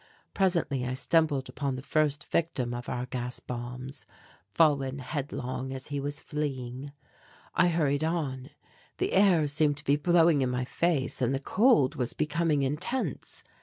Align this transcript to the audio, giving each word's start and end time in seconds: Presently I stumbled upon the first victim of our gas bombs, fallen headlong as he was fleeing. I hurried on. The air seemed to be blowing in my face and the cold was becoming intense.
Presently 0.33 0.83
I 0.83 0.95
stumbled 0.95 1.47
upon 1.47 1.75
the 1.75 1.83
first 1.83 2.25
victim 2.31 2.73
of 2.73 2.89
our 2.89 3.05
gas 3.05 3.39
bombs, 3.39 4.03
fallen 4.49 4.97
headlong 4.97 5.71
as 5.73 5.89
he 5.89 5.99
was 5.99 6.19
fleeing. 6.19 6.91
I 7.53 7.67
hurried 7.67 8.03
on. 8.03 8.49
The 8.97 9.13
air 9.13 9.45
seemed 9.47 9.77
to 9.77 9.83
be 9.85 9.97
blowing 9.97 10.41
in 10.41 10.49
my 10.49 10.65
face 10.65 11.21
and 11.21 11.35
the 11.35 11.39
cold 11.39 11.97
was 11.97 12.13
becoming 12.13 12.63
intense. 12.63 13.43